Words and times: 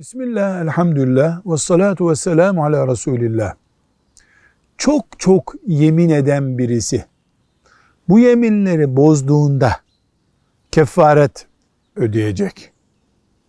Bismillah, 0.00 0.62
elhamdülillah, 0.62 1.46
ve 1.46 1.56
salatu 1.56 2.10
ve 2.10 2.16
selamu 2.16 2.64
ala 2.64 2.88
Resulillah. 2.88 3.54
Çok 4.78 5.04
çok 5.18 5.54
yemin 5.66 6.08
eden 6.08 6.58
birisi, 6.58 7.04
bu 8.08 8.18
yeminleri 8.18 8.96
bozduğunda 8.96 9.72
kefaret 10.70 11.46
ödeyecek. 11.96 12.72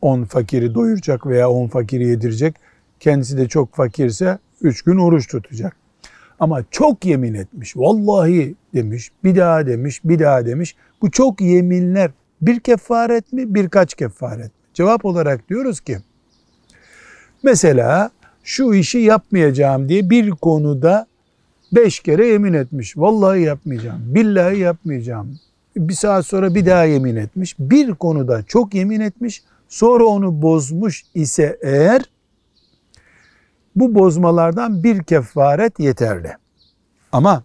10 0.02 0.24
fakiri 0.24 0.76
doyuracak 0.76 1.28
veya 1.28 1.50
10 1.50 1.68
fakiri 1.68 2.08
yedirecek. 2.08 2.56
Kendisi 3.00 3.38
de 3.38 3.48
çok 3.48 3.76
fakirse 3.76 4.38
3 4.62 4.82
gün 4.82 4.98
oruç 4.98 5.28
tutacak. 5.28 5.76
Ama 6.40 6.64
çok 6.72 7.06
yemin 7.06 7.34
etmiş, 7.34 7.78
vallahi 7.78 8.56
demiş, 8.74 9.12
bir 9.24 9.36
daha 9.36 9.68
demiş, 9.68 10.02
bir 10.04 10.20
daha 10.20 10.46
demiş. 10.46 10.76
Bu 11.02 11.12
çok 11.12 11.42
yeminler 11.42 12.12
bir 12.42 12.60
kefaret 12.60 13.34
mi, 13.34 13.56
birkaç 13.56 13.94
kefaret 13.94 14.46
mi? 14.46 14.52
Cevap 14.74 15.06
olarak 15.06 15.50
diyoruz 15.50 15.82
ki, 15.82 15.98
Mesela 17.44 18.10
şu 18.44 18.74
işi 18.74 18.98
yapmayacağım 18.98 19.90
diye 19.90 20.10
bir 20.10 20.32
konuda 20.32 21.08
beş 21.72 22.00
kere 22.00 22.28
yemin 22.28 22.54
etmiş. 22.54 22.98
Vallahi 22.98 23.42
yapmayacağım, 23.42 24.02
billahi 24.06 24.60
yapmayacağım. 24.60 25.40
Bir 25.78 25.94
saat 25.94 26.26
sonra 26.26 26.56
bir 26.56 26.66
daha 26.66 26.84
yemin 26.84 27.16
etmiş. 27.16 27.56
Bir 27.60 27.94
konuda 27.94 28.44
çok 28.44 28.74
yemin 28.74 29.00
etmiş. 29.00 29.44
Sonra 29.70 30.06
onu 30.06 30.42
bozmuş 30.42 31.04
ise 31.14 31.60
eğer 31.62 32.02
bu 33.76 33.96
bozmalardan 33.96 34.84
bir 34.84 35.04
kefaret 35.04 35.80
yeterli. 35.80 36.32
Ama 37.12 37.44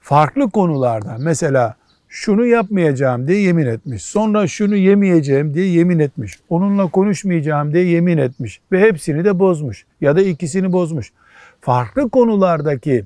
farklı 0.00 0.50
konularda 0.50 1.16
mesela 1.18 1.76
şunu 2.10 2.46
yapmayacağım 2.46 3.28
diye 3.28 3.40
yemin 3.40 3.66
etmiş. 3.66 4.02
Sonra 4.02 4.46
şunu 4.46 4.76
yemeyeceğim 4.76 5.54
diye 5.54 5.66
yemin 5.66 5.98
etmiş. 5.98 6.38
Onunla 6.48 6.90
konuşmayacağım 6.90 7.74
diye 7.74 7.84
yemin 7.84 8.18
etmiş. 8.18 8.60
Ve 8.72 8.80
hepsini 8.80 9.24
de 9.24 9.38
bozmuş. 9.38 9.84
Ya 10.00 10.16
da 10.16 10.22
ikisini 10.22 10.72
bozmuş. 10.72 11.12
Farklı 11.60 12.10
konulardaki 12.10 13.04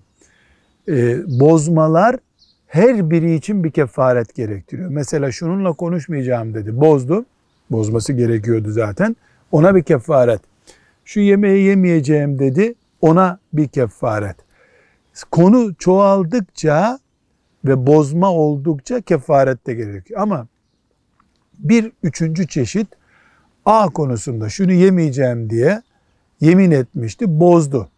e, 0.89 1.17
bozmalar 1.41 2.17
her 2.67 3.11
biri 3.11 3.35
için 3.35 3.65
bir 3.65 3.71
kefaret 3.71 4.35
gerektiriyor. 4.35 4.91
Mesela 4.91 5.33
şununla 5.33 5.73
konuşmayacağım 5.73 6.55
dedi. 6.55 6.81
Bozdu. 6.81 7.25
Bozması 7.71 8.13
gerekiyordu 8.13 8.71
zaten. 8.71 9.17
Ona 9.53 9.75
bir 9.75 9.83
kefaret. 9.83 10.41
Şu 11.05 11.21
yemeği 11.21 11.65
yemeyeceğim 11.65 12.39
dedi. 12.39 12.75
Ona 13.01 13.39
bir 13.53 13.69
kefaret. 13.69 14.37
Konu 15.31 15.75
çoğaldıkça 15.75 16.99
ve 17.65 17.87
bozma 17.87 18.33
oldukça 18.33 19.01
kefaret 19.01 19.67
de 19.67 19.75
gerekiyor. 19.75 20.21
Ama 20.21 20.47
bir 21.59 21.93
üçüncü 22.03 22.49
çeşit 22.49 22.89
A 23.67 23.89
konusunda 23.89 24.49
şunu 24.49 24.73
yemeyeceğim 24.73 25.51
diye 25.51 25.83
yemin 26.41 26.71
etmişti, 26.71 27.41
bozdu. 27.41 27.89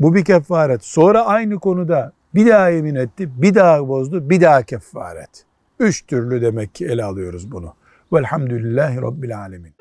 Bu 0.00 0.14
bir 0.14 0.24
kefaret. 0.24 0.84
Sonra 0.84 1.26
aynı 1.26 1.58
konuda 1.58 2.12
bir 2.34 2.46
daha 2.46 2.68
yemin 2.68 2.94
etti, 2.94 3.42
bir 3.42 3.54
daha 3.54 3.88
bozdu, 3.88 4.30
bir 4.30 4.40
daha 4.40 4.62
kefaret. 4.62 5.44
Üç 5.78 6.06
türlü 6.06 6.42
demek 6.42 6.74
ki 6.74 6.86
ele 6.86 7.04
alıyoruz 7.04 7.52
bunu. 7.52 7.74
Velhamdülillahi 8.12 9.02
Rabbil 9.02 9.38
Alemin. 9.38 9.72